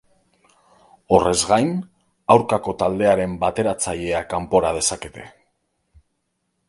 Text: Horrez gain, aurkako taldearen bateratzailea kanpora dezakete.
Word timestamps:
Horrez 1.17 1.41
gain, 1.51 1.69
aurkako 2.37 2.75
taldearen 2.79 3.37
bateratzailea 3.47 4.23
kanpora 4.33 4.73
dezakete. 4.79 5.31